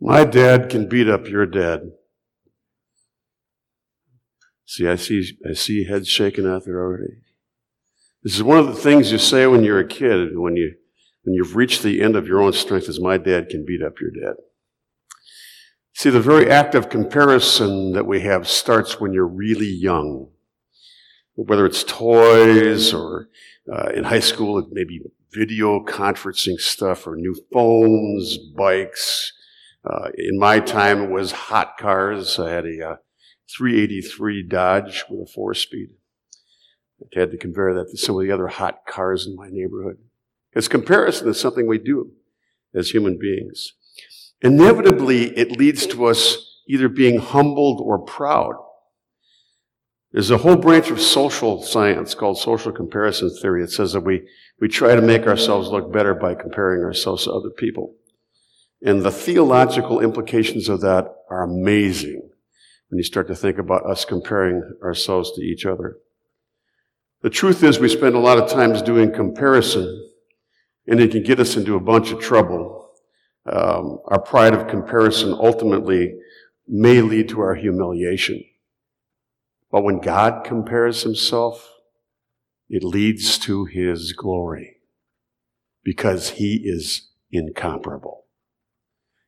[0.00, 1.92] My dad can beat up your dad.
[4.66, 7.14] See, I see, I see heads shaking out there already.
[8.22, 10.74] This is one of the things you say when you're a kid, when you,
[11.22, 14.00] when you've reached the end of your own strength, is my dad can beat up
[14.00, 14.36] your dad.
[15.94, 20.28] See, the very act of comparison that we have starts when you're really young.
[21.36, 23.28] Whether it's toys or
[23.72, 25.00] uh, in high school, it may be
[25.32, 29.32] video conferencing stuff or new phones, bikes.
[29.86, 32.38] Uh, in my time, it was hot cars.
[32.38, 32.96] I had a uh,
[33.56, 35.90] 383 Dodge with a four speed.
[37.02, 39.98] I had to compare that to some of the other hot cars in my neighborhood.
[40.50, 42.12] Because comparison is something we do
[42.74, 43.74] as human beings.
[44.40, 48.54] Inevitably, it leads to us either being humbled or proud.
[50.12, 53.62] There's a whole branch of social science called social comparison theory.
[53.62, 54.26] It says that we,
[54.60, 57.94] we try to make ourselves look better by comparing ourselves to other people.
[58.82, 62.28] And the theological implications of that are amazing
[62.88, 65.96] when you start to think about us comparing ourselves to each other.
[67.22, 70.08] The truth is, we spend a lot of times doing comparison,
[70.86, 72.90] and it can get us into a bunch of trouble.
[73.50, 76.14] Um, our pride of comparison ultimately
[76.68, 78.44] may lead to our humiliation.
[79.70, 81.72] But when God compares himself,
[82.68, 84.76] it leads to his glory
[85.82, 88.25] because he is incomparable.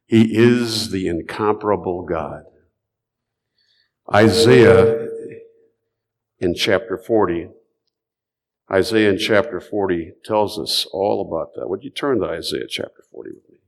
[0.08, 2.44] He is the incomparable God.
[4.12, 5.06] Isaiah
[6.38, 7.50] in chapter 40,
[8.72, 11.68] Isaiah in chapter 40 tells us all about that.
[11.68, 13.58] Would you turn to Isaiah chapter 40 with me?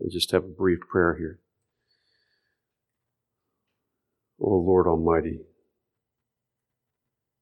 [0.00, 1.40] And just have a brief prayer here.
[4.38, 5.40] O Lord Almighty,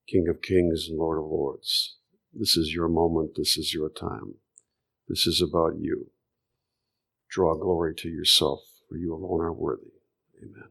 [0.09, 1.97] King of kings and Lord of lords,
[2.33, 4.35] this is your moment, this is your time.
[5.09, 6.11] This is about you.
[7.31, 9.93] Draw glory to yourself, for you alone are worthy.
[10.43, 10.69] Amen.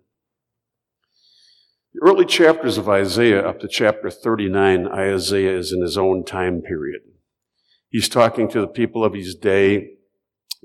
[1.94, 6.62] The early chapters of Isaiah, up to chapter 39, Isaiah is in his own time
[6.62, 7.02] period.
[7.90, 9.92] He's talking to the people of his day,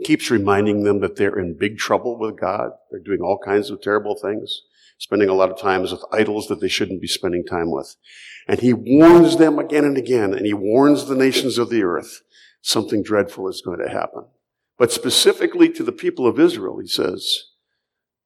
[0.04, 2.70] keeps reminding them that they're in big trouble with God.
[2.90, 4.62] They're doing all kinds of terrible things,
[4.96, 7.96] spending a lot of times with idols that they shouldn't be spending time with.
[8.46, 12.22] And he warns them again and again, and he warns the nations of the earth
[12.60, 14.24] something dreadful is going to happen.
[14.78, 17.44] But specifically to the people of Israel, he says,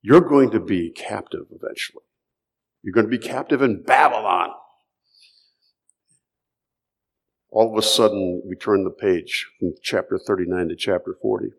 [0.03, 2.05] you're going to be captive eventually.
[2.83, 4.51] You're going to be captive in Babylon.
[7.51, 11.51] All of a sudden, we turn the page from chapter 39 to chapter 40.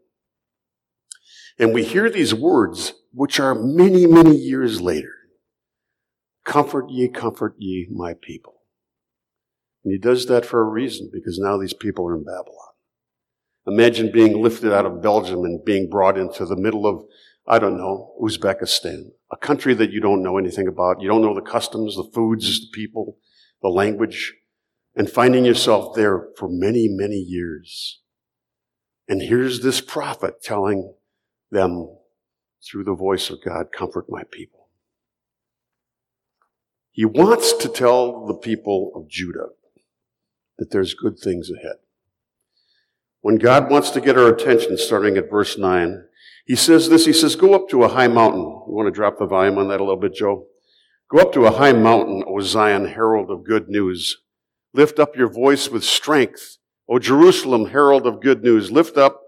[1.59, 5.13] And we hear these words, which are many, many years later.
[6.43, 8.62] Comfort ye, comfort ye, my people.
[9.83, 12.73] And he does that for a reason, because now these people are in Babylon.
[13.67, 17.05] Imagine being lifted out of Belgium and being brought into the middle of
[17.45, 21.01] I don't know, Uzbekistan, a country that you don't know anything about.
[21.01, 23.17] You don't know the customs, the foods, the people,
[23.61, 24.33] the language,
[24.95, 27.99] and finding yourself there for many, many years.
[29.09, 30.93] And here's this prophet telling
[31.51, 31.97] them
[32.65, 34.69] through the voice of God, comfort my people.
[36.91, 39.49] He wants to tell the people of Judah
[40.57, 41.77] that there's good things ahead.
[43.21, 46.03] When God wants to get our attention, starting at verse 9,
[46.45, 48.41] he says this, he says, go up to a high mountain.
[48.41, 50.47] You want to drop the volume on that a little bit, Joe?
[51.09, 54.17] Go up to a high mountain, O Zion, herald of good news.
[54.73, 56.57] Lift up your voice with strength.
[56.89, 58.71] O Jerusalem, herald of good news.
[58.71, 59.21] Lift up,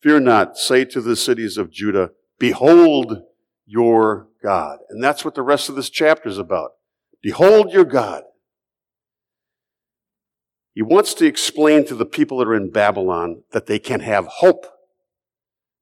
[0.00, 0.56] fear not.
[0.56, 3.24] Say to the cities of Judah, behold
[3.66, 4.78] your God.
[4.88, 6.72] And that's what the rest of this chapter is about.
[7.20, 8.22] Behold your God.
[10.74, 14.26] He wants to explain to the people that are in Babylon that they can have
[14.26, 14.66] hope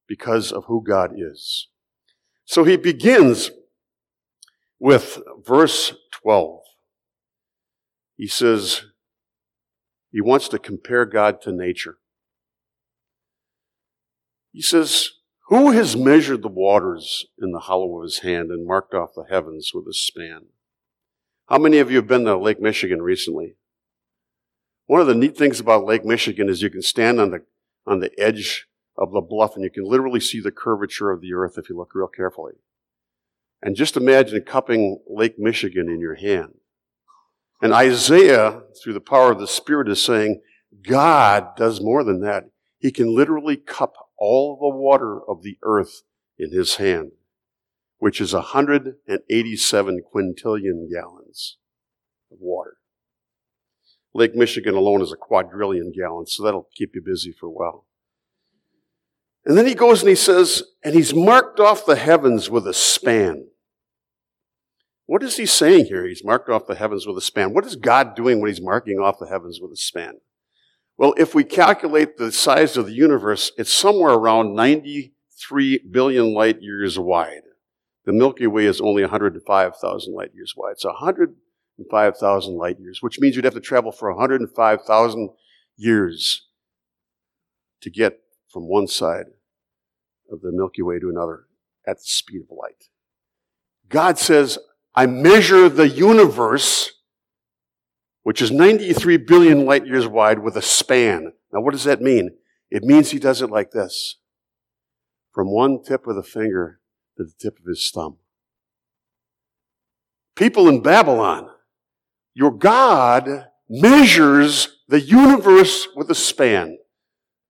[0.07, 1.69] because of who God is.
[2.45, 3.51] So he begins
[4.79, 6.61] with verse 12.
[8.17, 8.85] He says,
[10.13, 11.97] he wants to compare God to nature.
[14.53, 15.09] He says,
[15.49, 19.25] Who has measured the waters in the hollow of his hand and marked off the
[19.31, 20.49] heavens with a span?
[21.47, 23.57] How many of you have been to Lake Michigan recently?
[24.93, 27.43] One of the neat things about Lake Michigan is you can stand on the,
[27.87, 28.67] on the edge
[28.99, 31.79] of the bluff, and you can literally see the curvature of the earth if you
[31.79, 32.57] look real carefully.
[33.63, 36.57] And just imagine cupping Lake Michigan in your hand.
[37.63, 40.43] And Isaiah, through the power of the Spirit, is saying,
[40.83, 42.51] God does more than that.
[42.79, 46.03] He can literally cup all the water of the earth
[46.37, 47.13] in his hand,
[47.97, 51.57] which is 187 quintillion gallons
[52.31, 52.77] of water.
[54.15, 57.87] Lake Michigan alone is a quadrillion gallons, so that'll keep you busy for a while.
[59.45, 62.75] And then he goes and he says, and he's marked off the heavens with a
[62.75, 63.49] span.
[65.07, 66.07] What is he saying here?
[66.07, 67.53] He's marked off the heavens with a span.
[67.53, 70.21] What is God doing when he's marking off the heavens with a span?
[70.97, 76.63] Well, if we calculate the size of the universe, it's somewhere around 93 billion light
[76.63, 77.43] years wide.
[78.05, 80.79] The Milky Way is only 105,000 light years wide.
[80.79, 80.93] So
[81.91, 85.31] 105,000 light years, which means you'd have to travel for 105,000
[85.77, 86.47] years
[87.81, 89.27] to get from one side
[90.31, 91.47] of the Milky Way to another
[91.87, 92.89] at the speed of light.
[93.89, 94.59] God says,
[94.95, 96.93] I measure the universe,
[98.23, 101.33] which is 93 billion light years wide, with a span.
[101.53, 102.37] Now, what does that mean?
[102.71, 104.17] It means he does it like this
[105.33, 106.81] from one tip of the finger
[107.17, 108.19] to the tip of his thumb.
[110.35, 111.51] People in Babylon,
[112.35, 116.79] your God measures the universe with a span.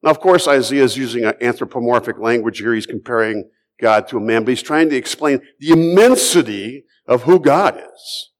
[0.02, 2.75] Now, of course, Isaiah is using an anthropomorphic language here.
[2.75, 3.50] He's comparing
[3.81, 8.31] God to a man, but he's trying to explain the immensity of who God is.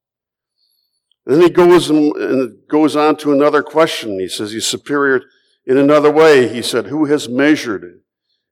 [1.27, 4.19] And then he goes and goes on to another question.
[4.19, 5.23] He says he's superior
[5.65, 6.49] in another way.
[6.49, 7.85] He said, who has measured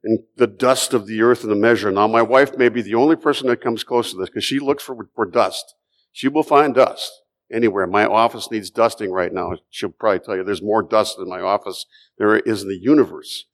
[0.05, 1.91] in the dust of the earth in the measure?
[1.91, 4.61] Now, my wife may be the only person that comes close to this because she
[4.61, 5.75] looks for, for dust.
[6.13, 7.11] She will find dust
[7.53, 7.87] anywhere.
[7.87, 9.57] My office needs dusting right now.
[9.71, 11.87] She'll probably tell you there's more dust in my office
[12.19, 13.47] than there is in the universe.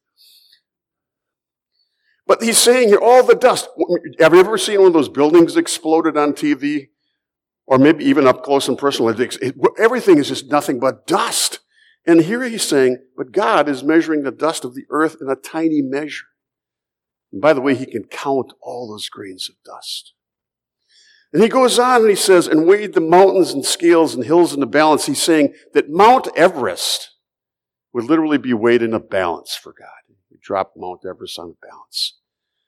[2.26, 3.69] But he's saying here, all the dust.
[4.19, 6.88] Have you ever seen one of those buildings exploded on TV?
[7.69, 9.12] Or maybe even up close and personal.
[9.78, 11.58] Everything is just nothing but dust.
[12.06, 15.34] And here he's saying, but God is measuring the dust of the earth in a
[15.34, 16.26] tiny measure.
[17.32, 20.12] And by the way, he can count all those grains of dust.
[21.32, 24.55] And he goes on and he says, and weighed the mountains and scales and hills
[24.55, 25.06] in the balance.
[25.06, 27.11] He's saying that Mount Everest
[27.93, 29.88] would literally be weighed in a balance for God.
[30.31, 32.19] He dropped Mount Everest on a balance.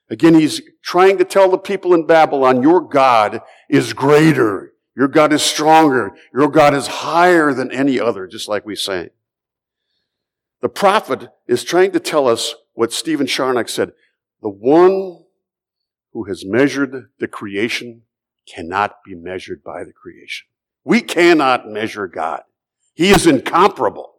[0.09, 4.73] Again, he's trying to tell the people in Babylon, your God is greater.
[4.95, 6.11] Your God is stronger.
[6.33, 9.11] Your God is higher than any other, just like we say.
[10.61, 13.91] The prophet is trying to tell us what Stephen Charnock said.
[14.41, 15.23] The one
[16.11, 18.01] who has measured the creation
[18.53, 20.47] cannot be measured by the creation.
[20.83, 22.41] We cannot measure God.
[22.93, 24.15] He is incomparable.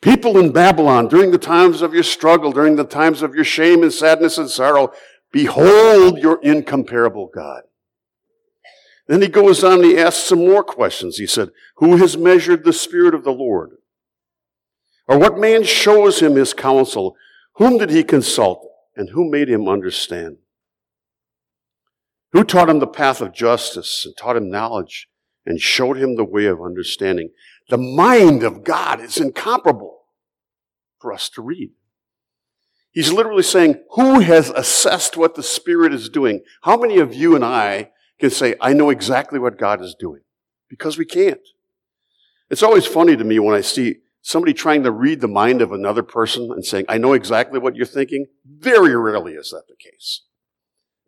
[0.00, 3.82] People in Babylon, during the times of your struggle, during the times of your shame
[3.82, 4.92] and sadness and sorrow,
[5.32, 7.62] behold your incomparable God.
[9.08, 11.16] Then he goes on and he asks some more questions.
[11.16, 13.72] He said, Who has measured the Spirit of the Lord?
[15.08, 17.16] Or what man shows him his counsel?
[17.54, 18.66] Whom did he consult?
[18.96, 20.38] And who made him understand?
[22.36, 25.08] Who taught him the path of justice and taught him knowledge
[25.46, 27.30] and showed him the way of understanding?
[27.70, 30.02] The mind of God is incomparable
[30.98, 31.70] for us to read.
[32.90, 36.42] He's literally saying, who has assessed what the Spirit is doing?
[36.60, 40.20] How many of you and I can say, I know exactly what God is doing?
[40.68, 41.40] Because we can't.
[42.50, 45.72] It's always funny to me when I see somebody trying to read the mind of
[45.72, 48.26] another person and saying, I know exactly what you're thinking.
[48.44, 50.20] Very rarely is that the case.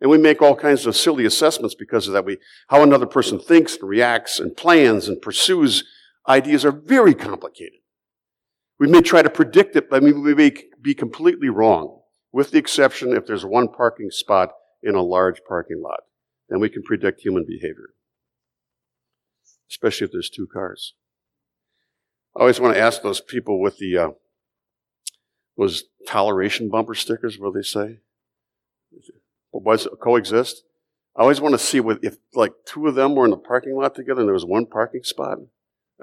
[0.01, 2.25] And we make all kinds of silly assessments because of that.
[2.25, 2.37] We,
[2.69, 5.83] how another person thinks and reacts and plans and pursues
[6.27, 7.79] ideas are very complicated.
[8.79, 10.51] We may try to predict it, but we may
[10.81, 11.99] be completely wrong,
[12.31, 16.01] with the exception if there's one parking spot in a large parking lot.
[16.47, 17.89] Then we can predict human behavior,
[19.69, 20.93] especially if there's two cars.
[22.35, 24.09] I always want to ask those people with the uh,
[25.57, 27.97] those toleration bumper stickers, what do they say?
[29.51, 30.63] Was coexist.
[31.15, 33.75] I always want to see what, if like two of them were in the parking
[33.75, 35.39] lot together and there was one parking spot.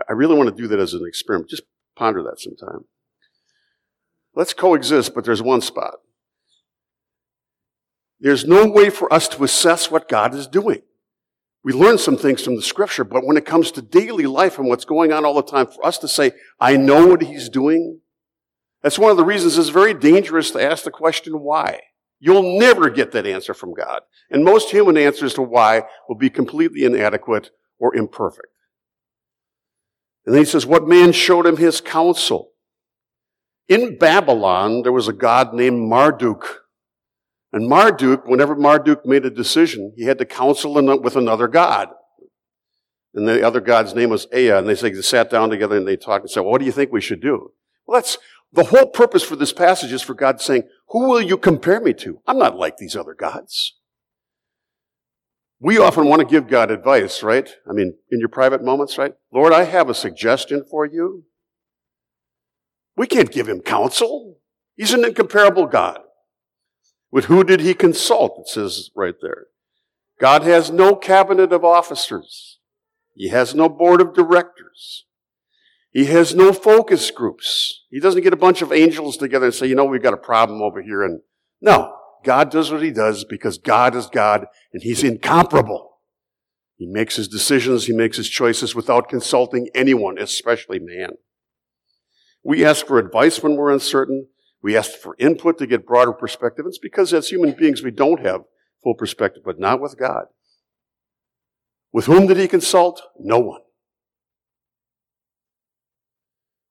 [0.08, 1.50] I really want to do that as an experiment.
[1.50, 1.62] Just
[1.96, 2.84] ponder that sometime.
[4.34, 5.94] Let's coexist, but there's one spot.
[8.20, 10.82] There's no way for us to assess what God is doing.
[11.62, 14.68] We learn some things from the scripture, but when it comes to daily life and
[14.68, 18.00] what's going on all the time, for us to say, I know what he's doing,
[18.82, 21.80] that's one of the reasons it's very dangerous to ask the question, why?
[22.18, 24.00] You'll never get that answer from God.
[24.30, 28.48] And most human answers to why will be completely inadequate or imperfect.
[30.24, 32.52] And then he says, What man showed him his counsel?
[33.68, 36.62] In Babylon, there was a god named Marduk.
[37.52, 41.88] And Marduk, whenever Marduk made a decision, he had to counsel with another god.
[43.14, 44.50] And the other god's name was Ea.
[44.50, 46.66] And they, say, they sat down together and they talked and said, well, what do
[46.66, 47.52] you think we should do?
[47.86, 48.18] Well, that's
[48.52, 51.92] the whole purpose for this passage is for God saying, who will you compare me
[51.94, 52.20] to?
[52.26, 53.74] I'm not like these other gods.
[55.58, 57.48] We often want to give God advice, right?
[57.68, 59.14] I mean, in your private moments, right?
[59.32, 61.24] Lord, I have a suggestion for you.
[62.96, 64.38] We can't give him counsel.
[64.76, 66.00] He's an incomparable God.
[67.10, 68.38] With who did he consult?
[68.40, 69.46] It says right there.
[70.20, 72.58] God has no cabinet of officers.
[73.14, 75.06] He has no board of directors.
[75.96, 77.86] He has no focus groups.
[77.88, 80.18] He doesn't get a bunch of angels together and say, you know, we've got a
[80.18, 81.02] problem over here.
[81.02, 81.22] And
[81.62, 86.00] no, God does what he does because God is God and he's incomparable.
[86.76, 91.12] He makes his decisions, he makes his choices without consulting anyone, especially man.
[92.44, 94.26] We ask for advice when we're uncertain.
[94.62, 96.66] We ask for input to get broader perspective.
[96.68, 98.42] It's because as human beings we don't have
[98.82, 100.26] full perspective, but not with God.
[101.90, 103.00] With whom did he consult?
[103.18, 103.62] No one.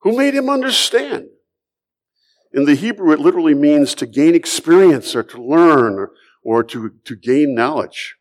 [0.00, 1.26] Who made him understand?
[2.52, 6.08] In the Hebrew, it literally means to gain experience or to learn
[6.42, 8.16] or, to, to gain knowledge.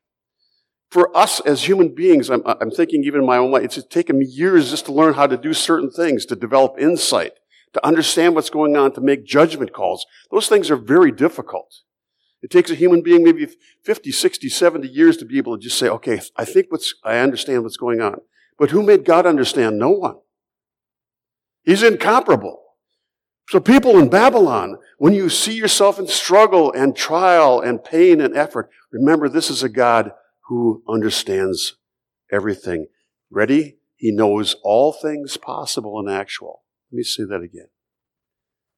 [0.90, 4.18] For us as human beings, I'm, I'm thinking even in my own life, it's taken
[4.20, 7.34] me years just to learn how to do certain things, to develop insight,
[7.74, 10.06] to understand what's going on, to make judgment calls.
[10.32, 11.82] Those things are very difficult.
[12.42, 13.48] It takes a human being maybe
[13.84, 17.18] 50, 60, 70 years to be able to just say, okay, I think what's, I
[17.18, 18.22] understand what's going on.
[18.58, 19.78] But who made God understand?
[19.78, 20.18] No one.
[21.66, 22.62] He's incomparable.
[23.50, 28.36] So people in Babylon, when you see yourself in struggle and trial and pain and
[28.36, 30.12] effort, remember this is a God
[30.48, 31.76] who understands
[32.32, 32.88] everything.
[33.30, 33.78] Ready?
[33.96, 36.64] He knows all things possible and actual.
[36.92, 37.68] Let me say that again.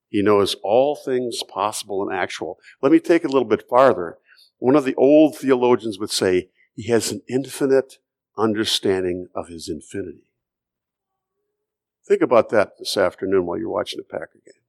[0.10, 2.58] He knows all things possible and actual.
[2.82, 4.18] Let me take it a little bit farther.
[4.60, 7.98] One of the old theologians would say he has an infinite
[8.38, 10.27] understanding of his infinity.
[12.08, 14.62] Think about that this afternoon while you're watching the Packer game.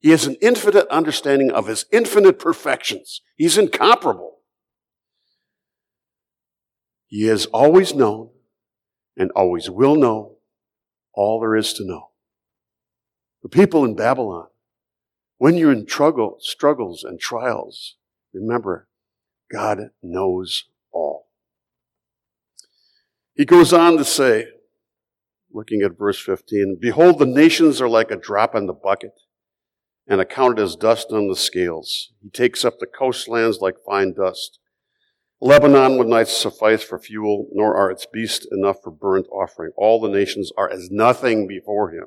[0.00, 3.20] He has an infinite understanding of his infinite perfections.
[3.36, 4.40] He's incomparable.
[7.06, 8.30] He has always known
[9.16, 10.38] and always will know
[11.14, 12.10] all there is to know.
[13.44, 14.48] The people in Babylon,
[15.38, 17.94] when you're in struggle, struggles and trials,
[18.32, 18.88] remember,
[19.52, 21.28] God knows all.
[23.34, 24.48] He goes on to say,
[25.54, 29.12] looking at verse 15, Behold, the nations are like a drop in the bucket
[30.06, 32.12] and accounted as dust on the scales.
[32.20, 34.58] He takes up the coastlands like fine dust.
[35.40, 39.72] Lebanon would not suffice for fuel, nor are its beasts enough for burnt offering.
[39.76, 42.06] All the nations are as nothing before him.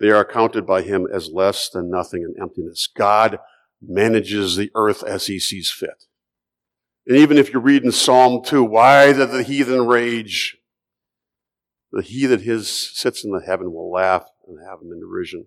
[0.00, 2.88] They are counted by him as less than nothing and emptiness.
[2.94, 3.38] God
[3.80, 6.04] manages the earth as he sees fit.
[7.06, 10.56] And even if you read in Psalm 2, why did the heathen rage?
[11.94, 15.46] The he that his sits in the heaven will laugh and have him in derision.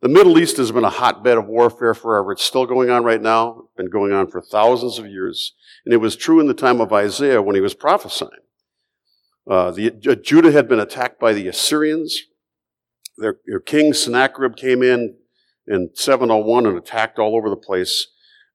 [0.00, 2.32] The Middle East has been a hotbed of warfare forever.
[2.32, 5.52] It's still going on right now, been going on for thousands of years.
[5.84, 8.30] And it was true in the time of Isaiah when he was prophesying.
[9.48, 12.18] Uh, the, uh, Judah had been attacked by the Assyrians.
[13.18, 15.16] Their, their king Sennacherib came in
[15.66, 18.06] in 701 and attacked all over the place.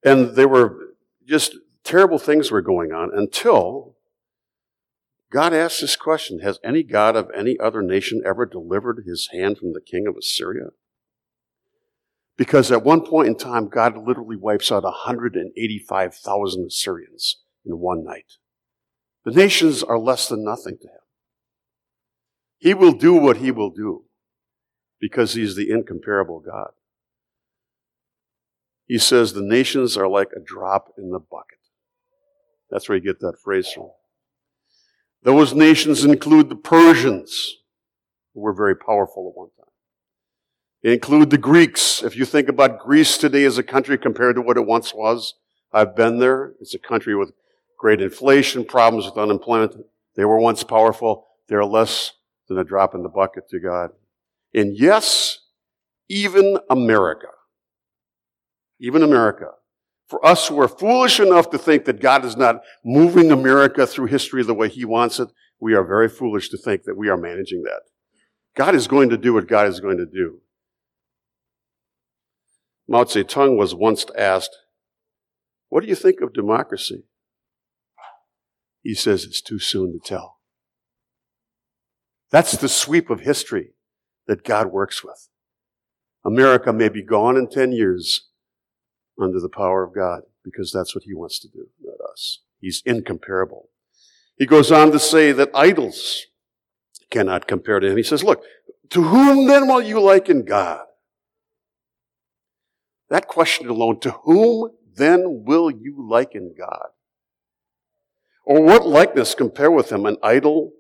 [0.04, 0.96] And there were
[1.28, 3.98] just terrible things were going on until
[5.32, 9.58] God asks this question Has any God of any other nation ever delivered his hand
[9.58, 10.70] from the king of Assyria?
[12.38, 18.38] Because at one point in time, God literally wipes out 185,000 Assyrians in one night.
[19.26, 21.02] The nations are less than nothing to him.
[22.58, 24.06] He will do what he will do
[25.00, 26.72] because he's the incomparable God.
[28.86, 31.60] He says the nations are like a drop in the bucket.
[32.70, 33.90] That's where you get that phrase from.
[35.24, 37.58] Those nations include the Persians,
[38.34, 39.66] who were very powerful at one time.
[40.82, 42.02] They include the Greeks.
[42.04, 45.34] If you think about Greece today as a country compared to what it once was,
[45.74, 46.54] I've been there.
[46.62, 47.34] It's a country with
[47.78, 49.76] great inflation, problems with unemployment.
[50.16, 51.28] They were once powerful.
[51.48, 52.14] They're less
[52.48, 53.92] than a drop in the bucket to God.
[54.54, 55.40] And yes,
[56.08, 57.28] even America,
[58.80, 59.52] even America,
[60.10, 64.08] for us who are foolish enough to think that God is not moving America through
[64.08, 67.18] history the way He wants it, we are very foolish to think that we are
[67.18, 67.82] managing that.
[68.56, 70.40] God is going to do what God is going to do.
[72.88, 74.58] Mao Zedong was once asked,
[75.70, 77.04] What do you think of democracy?
[78.82, 80.40] He says it's too soon to tell.
[82.32, 83.74] That's the sweep of history
[84.26, 85.30] that God works with.
[86.26, 88.29] America may be gone in 10 years
[89.20, 92.40] under the power of God because that's what He wants to do, not us.
[92.60, 93.70] He's incomparable.
[94.38, 96.26] He goes on to say that idols
[97.10, 97.98] cannot compare to Him.
[97.98, 98.44] He says, Look,
[98.92, 100.86] to whom then will you liken God?
[103.10, 106.90] That question alone, to whom then will you liken God?
[108.46, 110.06] Or what likeness compare with him?
[110.06, 110.74] An idol?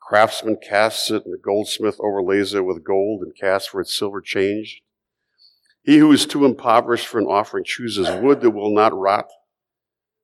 [0.00, 4.20] Craftsman casts it and the goldsmith overlays it with gold and casts for its silver
[4.20, 4.82] change.
[5.82, 9.26] He who is too impoverished for an offering chooses wood that will not rot,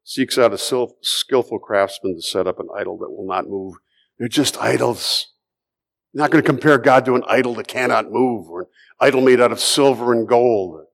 [0.04, 3.74] seeks out a skillful craftsman to set up an idol that will not move.
[4.18, 5.32] They're just idols.
[6.12, 8.66] You're not going to compare God to an idol that cannot move or an
[9.00, 10.84] idol made out of silver and gold.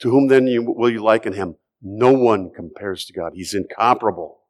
[0.00, 1.56] To whom then will you liken him?
[1.82, 3.32] No one compares to God.
[3.34, 4.40] He's incomparable.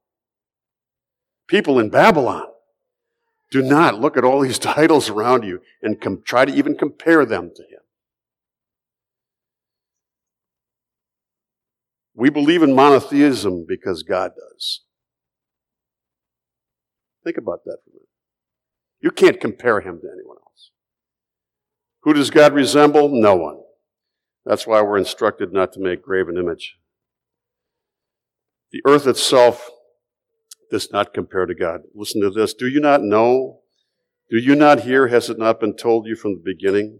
[1.48, 2.46] People in Babylon
[3.50, 7.26] do not look at all these titles around you and com- try to even compare
[7.26, 7.79] them to him.
[12.20, 14.82] We believe in monotheism because God does.
[17.24, 18.08] Think about that for a minute.
[19.00, 20.70] You can't compare him to anyone else.
[22.02, 23.08] Who does God resemble?
[23.08, 23.60] No one.
[24.44, 26.76] That's why we're instructed not to make graven image.
[28.70, 29.70] The earth itself
[30.70, 31.84] does not compare to God.
[31.94, 32.52] Listen to this.
[32.52, 33.60] Do you not know?
[34.28, 35.08] Do you not hear?
[35.08, 36.98] Has it not been told you from the beginning?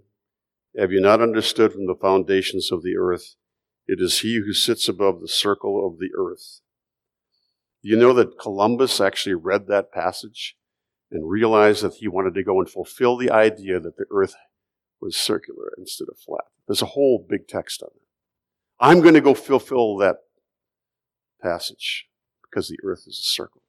[0.79, 3.35] Have you not understood from the foundations of the earth?
[3.91, 6.61] It is he who sits above the circle of the earth.
[7.83, 10.55] You know that Columbus actually read that passage
[11.11, 14.37] and realized that he wanted to go and fulfill the idea that the earth
[15.01, 16.45] was circular instead of flat.
[16.69, 18.03] There's a whole big text on it.
[18.79, 20.19] I'm going to go fulfill that
[21.43, 22.07] passage
[22.49, 23.63] because the earth is a circle.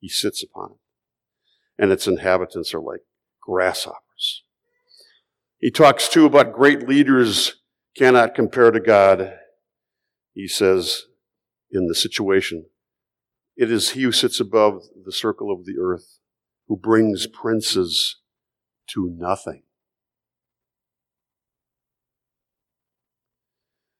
[0.00, 1.80] He sits upon it.
[1.80, 3.02] And its inhabitants are like
[3.40, 4.42] grasshoppers.
[5.60, 7.54] He talks too about great leaders
[7.96, 9.36] cannot compare to God.
[10.32, 11.04] He says
[11.70, 12.66] in the situation,
[13.56, 16.18] it is he who sits above the circle of the earth
[16.68, 18.16] who brings princes
[18.90, 19.62] to nothing.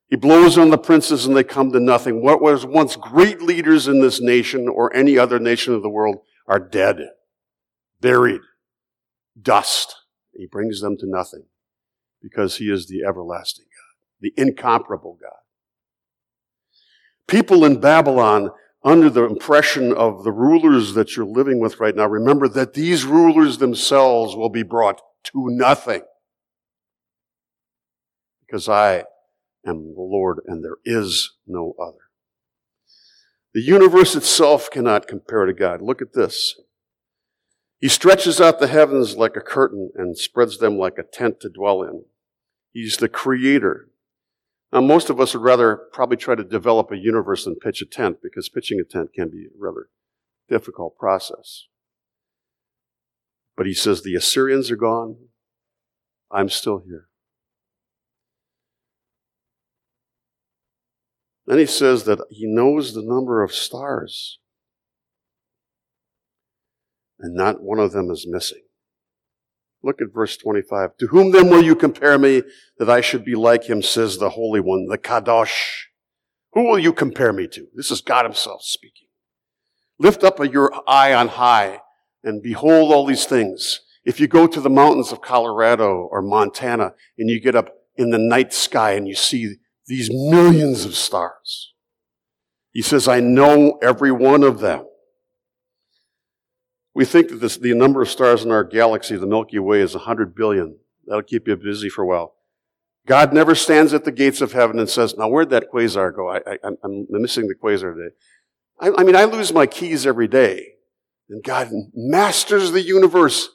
[0.09, 2.23] He blows on the princes and they come to nothing.
[2.23, 6.19] What was once great leaders in this nation or any other nation of the world
[6.49, 6.97] are dead,
[8.01, 8.41] buried,
[9.41, 9.95] dust.
[10.33, 11.45] He brings them to nothing
[12.21, 15.40] because he is the everlasting God, the incomparable God.
[17.31, 18.51] People in Babylon,
[18.83, 23.05] under the impression of the rulers that you're living with right now, remember that these
[23.05, 26.03] rulers themselves will be brought to nothing.
[28.45, 29.05] Because I
[29.65, 32.11] am the Lord, and there is no other.
[33.55, 35.83] The universe itself cannot compare to God.
[35.83, 36.61] Look at this.
[37.79, 41.49] He stretches out the heavens like a curtain and spreads them like a tent to
[41.49, 42.07] dwell in.
[42.73, 43.90] He's the creator.
[44.73, 47.87] Now, most of us would rather probably try to develop a universe than pitch a
[47.87, 49.89] tent because pitching a tent can be a rather
[50.49, 51.67] difficult process.
[53.57, 55.17] But he says, The Assyrians are gone.
[56.31, 57.09] I'm still here.
[61.47, 64.39] Then he says that he knows the number of stars,
[67.19, 68.63] and not one of them is missing.
[69.83, 70.97] Look at verse 25.
[70.99, 72.43] To whom then will you compare me
[72.79, 75.85] that I should be like him, says the Holy One, the Kadosh?
[76.53, 77.67] Who will you compare me to?
[77.75, 79.09] This is God himself speaking.
[79.99, 81.81] Lift up your eye on high
[82.25, 83.81] and behold all these things.
[84.05, 88.11] If you go to the mountains of Colorado or Montana and you get up in
[88.11, 91.75] the night sky and you see these millions of stars.
[92.73, 94.87] He says, I know every one of them.
[96.95, 99.95] We think that this, the number of stars in our galaxy, the Milky Way, is
[99.95, 100.77] 100 billion.
[101.07, 102.35] That'll keep you busy for a while.
[103.07, 106.31] God never stands at the gates of heaven and says, Now, where'd that quasar go?
[106.31, 108.15] I, am missing the quasar today.
[108.81, 110.75] I, I mean, I lose my keys every day.
[111.29, 113.49] And God masters the universe.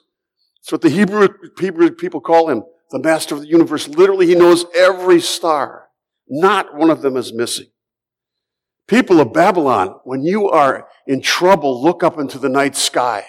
[0.60, 3.86] That's what the Hebrew, Hebrew people call him, the master of the universe.
[3.88, 5.88] Literally, he knows every star.
[6.28, 7.66] Not one of them is missing.
[8.88, 13.24] People of Babylon, when you are in trouble, look up into the night sky.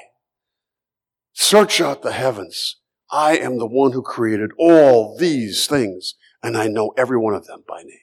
[1.33, 2.77] Search out the heavens.
[3.11, 7.45] I am the one who created all these things, and I know every one of
[7.45, 7.99] them by name.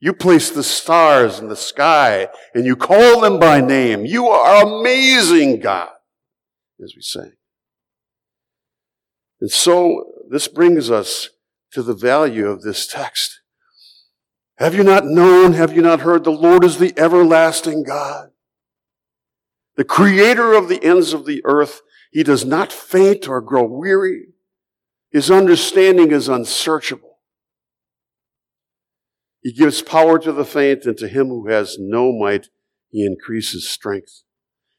[0.00, 4.04] You place the stars in the sky, and you call them by name.
[4.04, 5.88] You are amazing, God,
[6.82, 7.32] as we say.
[9.40, 11.30] And so, this brings us
[11.72, 13.40] to the value of this text.
[14.58, 15.52] Have you not known?
[15.54, 16.24] Have you not heard?
[16.24, 18.30] The Lord is the everlasting God.
[19.76, 21.82] The creator of the ends of the earth.
[22.12, 24.26] He does not faint or grow weary.
[25.10, 27.18] His understanding is unsearchable.
[29.42, 32.48] He gives power to the faint and to him who has no might,
[32.90, 34.22] he increases strength.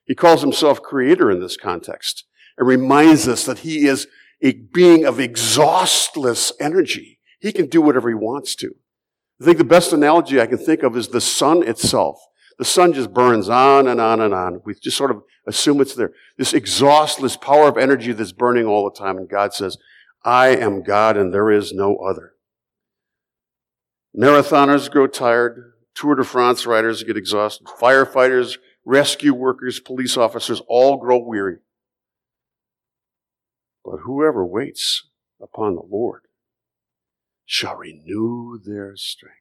[0.05, 2.25] He calls himself creator in this context
[2.57, 4.07] and reminds us that he is
[4.41, 7.19] a being of exhaustless energy.
[7.39, 8.75] He can do whatever he wants to.
[9.41, 12.19] I think the best analogy I can think of is the sun itself.
[12.57, 14.61] The sun just burns on and on and on.
[14.63, 16.13] We just sort of assume it's there.
[16.37, 19.17] This exhaustless power of energy that's burning all the time.
[19.17, 19.77] And God says,
[20.23, 22.33] I am God and there is no other.
[24.17, 25.73] Marathoners grow tired.
[25.93, 27.67] Tour de France riders get exhausted.
[27.67, 31.57] Firefighters, rescue workers, police officers all grow weary.
[33.83, 35.07] But whoever waits
[35.41, 36.24] upon the Lord
[37.45, 39.35] shall renew their strength.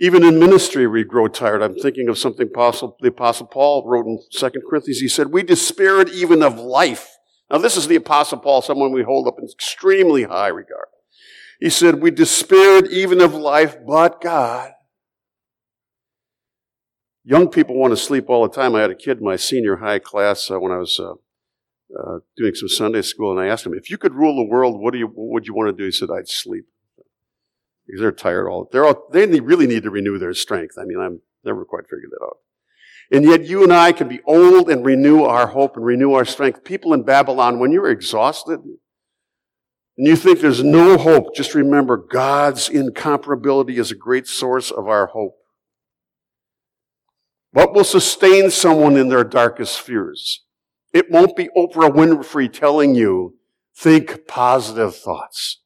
[0.00, 1.62] Even in ministry, we grow tired.
[1.62, 4.98] I'm thinking of something possible, the Apostle Paul wrote in 2 Corinthians.
[4.98, 7.16] He said, We despaired even of life.
[7.50, 10.88] Now, this is the Apostle Paul, someone we hold up in extremely high regard.
[11.60, 14.72] He said, We despaired even of life, but God.
[17.22, 18.74] Young people want to sleep all the time.
[18.74, 21.14] I had a kid in my senior high class uh, when I was uh,
[21.98, 24.80] uh, doing some Sunday school, and I asked him, If you could rule the world,
[24.80, 25.84] what, do you, what would you want to do?
[25.84, 26.66] He said, I'd sleep
[27.86, 28.68] because they're tired all.
[28.72, 29.08] They're all.
[29.12, 30.76] They really need to renew their strength.
[30.80, 32.38] I mean, I'm never quite figured that out.
[33.12, 36.24] And yet, you and I can be old and renew our hope and renew our
[36.24, 36.64] strength.
[36.64, 38.78] People in Babylon, when you're exhausted and
[40.06, 45.08] you think there's no hope, just remember God's incomparability is a great source of our
[45.08, 45.36] hope.
[47.52, 50.43] What will sustain someone in their darkest fears?
[50.94, 53.36] It won't be Oprah Winfrey telling you,
[53.76, 55.60] think positive thoughts.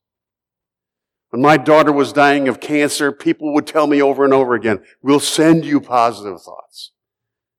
[1.28, 4.82] When my daughter was dying of cancer, people would tell me over and over again,
[5.02, 6.92] we'll send you positive thoughts.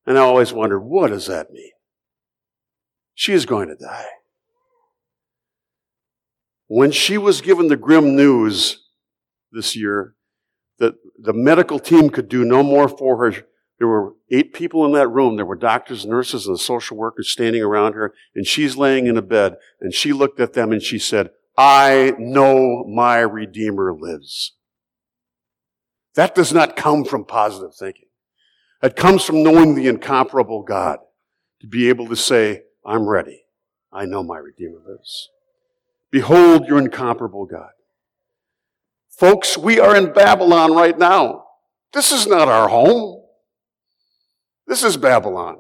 [0.08, 1.70] And I always wondered, what does that mean?
[3.14, 4.08] She is going to die.
[6.66, 8.88] When she was given the grim news
[9.52, 10.16] this year
[10.80, 13.44] that the medical team could do no more for her,
[13.80, 15.38] there were eight people in that room.
[15.38, 19.22] There were doctors, nurses, and social workers standing around her, and she's laying in a
[19.22, 24.54] bed, and she looked at them and she said, I know my Redeemer lives.
[26.16, 28.08] That does not come from positive thinking.
[28.84, 31.00] It comes from knowing the incomparable God
[31.62, 33.44] to be able to say, I'm ready.
[33.92, 35.30] I know my Redeemer lives.
[36.12, 37.72] Behold your incomparable God.
[39.10, 41.46] Folks, we are in Babylon right now.
[41.94, 43.19] This is not our home.
[44.70, 45.58] This is Babylon.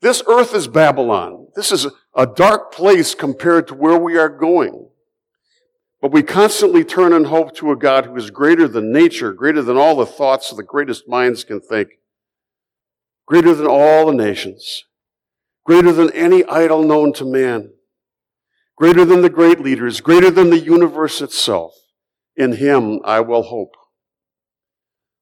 [0.00, 1.48] This earth is Babylon.
[1.56, 4.90] This is a dark place compared to where we are going.
[6.00, 9.60] But we constantly turn in hope to a God who is greater than nature, greater
[9.60, 11.88] than all the thoughts the greatest minds can think,
[13.26, 14.84] greater than all the nations,
[15.64, 17.72] greater than any idol known to man,
[18.76, 21.74] greater than the great leaders, greater than the universe itself.
[22.36, 23.74] In him I will hope.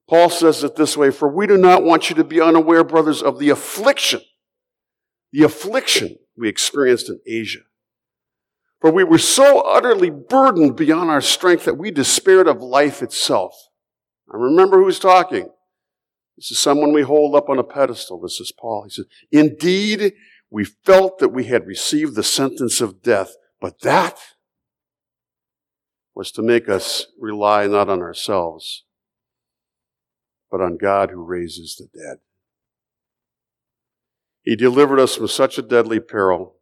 [0.07, 3.23] Paul says it this way, for we do not want you to be unaware, brothers,
[3.23, 4.21] of the affliction,
[5.31, 7.61] the affliction we experienced in Asia
[8.85, 13.69] for we were so utterly burdened beyond our strength that we despaired of life itself.
[14.31, 15.49] I remember who's talking.
[16.37, 18.21] This is someone we hold up on a pedestal.
[18.21, 18.83] This is Paul.
[18.83, 20.13] He says, Indeed,
[20.51, 24.19] we felt that we had received the sentence of death, but that
[26.13, 28.84] was to make us rely not on ourselves,
[30.51, 32.17] but on God who raises the dead.
[34.43, 36.55] He delivered us from such a deadly peril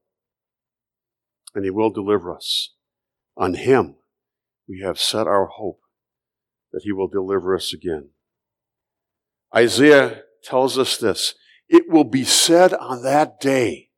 [1.54, 2.74] and he will deliver us.
[3.36, 3.96] On him
[4.68, 5.82] we have set our hope
[6.72, 8.10] that he will deliver us again.
[9.56, 11.36] Isaiah tells us this.
[11.70, 13.90] It will be said on that day,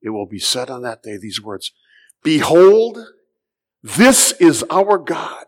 [0.00, 1.72] it will be said on that day, these words,
[2.22, 2.98] Behold,
[3.82, 5.46] this is our God.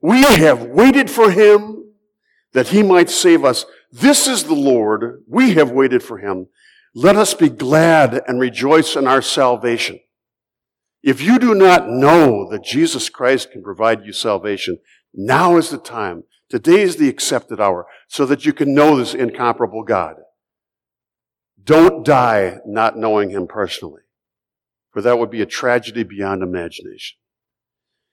[0.00, 1.77] We have waited for him
[2.52, 3.64] that he might save us.
[3.92, 5.22] This is the Lord.
[5.26, 6.48] We have waited for him.
[6.94, 10.00] Let us be glad and rejoice in our salvation.
[11.02, 14.78] If you do not know that Jesus Christ can provide you salvation,
[15.14, 16.24] now is the time.
[16.48, 20.16] Today is the accepted hour so that you can know this incomparable God.
[21.62, 24.02] Don't die not knowing Him personally,
[24.90, 27.18] for that would be a tragedy beyond imagination.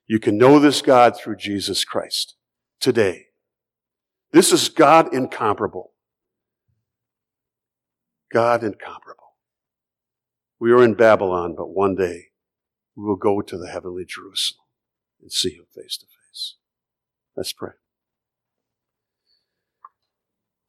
[0.08, 2.36] You can know this God through Jesus Christ
[2.80, 3.28] today.
[4.36, 5.94] This is God incomparable.
[8.34, 9.38] God incomparable.
[10.60, 12.32] We are in Babylon, but one day
[12.98, 14.66] we will go to the heavenly Jerusalem
[15.22, 16.56] and see him face to face.
[17.38, 17.72] Let's pray.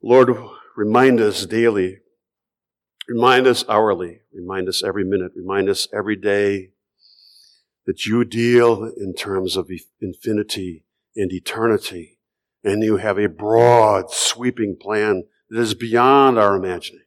[0.01, 0.31] Lord,
[0.77, 1.99] remind us daily,
[3.09, 6.71] remind us hourly, remind us every minute, remind us every day
[7.85, 9.69] that you deal in terms of
[10.01, 10.85] infinity
[11.17, 12.16] and eternity,
[12.65, 17.05] and you have a broad, sweeping plan that is beyond our imagining.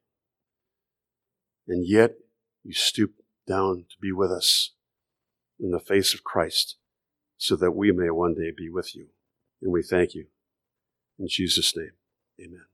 [1.68, 2.16] And yet,
[2.64, 3.14] you stoop
[3.48, 4.72] down to be with us
[5.60, 6.78] in the face of Christ
[7.38, 9.08] so that we may one day be with you.
[9.62, 10.28] And we thank you.
[11.18, 11.92] In Jesus' name,
[12.40, 12.69] amen.